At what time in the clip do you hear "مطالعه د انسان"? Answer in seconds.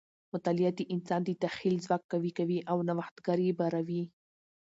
0.33-1.21